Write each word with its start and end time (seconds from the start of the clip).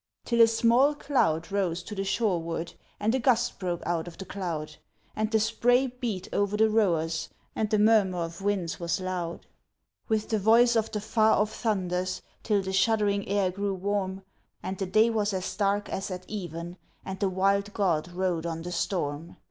Till 0.25 0.41
a 0.41 0.47
small 0.47 0.95
cloud 0.95 1.51
rose 1.51 1.83
to 1.83 1.93
the 1.93 2.03
shoreward, 2.03 2.73
and 2.99 3.13
a 3.13 3.19
gust 3.19 3.59
broke 3.59 3.83
out 3.85 4.07
of 4.07 4.17
the 4.17 4.25
cloud, 4.25 4.77
And 5.15 5.29
the 5.29 5.39
spray 5.39 5.85
beat 5.85 6.27
over 6.33 6.57
the 6.57 6.71
rowers, 6.71 7.29
and 7.55 7.69
the 7.69 7.77
murmur 7.77 8.17
of 8.17 8.41
winds 8.41 8.79
was 8.79 8.99
loud, 8.99 9.45
With 10.07 10.29
the 10.29 10.39
voice 10.39 10.75
of 10.75 10.91
the 10.91 11.01
far 11.01 11.33
off 11.33 11.53
thunders, 11.53 12.23
till 12.41 12.63
the 12.63 12.73
shuddering 12.73 13.29
air 13.29 13.51
grew 13.51 13.75
warm, 13.75 14.23
And 14.63 14.75
the 14.79 14.87
day 14.87 15.11
was 15.11 15.33
as 15.33 15.55
dark 15.55 15.87
as 15.89 16.09
at 16.09 16.25
even, 16.27 16.77
and 17.05 17.19
the 17.19 17.29
wild 17.29 17.71
god 17.75 18.11
rode 18.11 18.47
on 18.47 18.63
the 18.63 18.71
storm. 18.71 19.37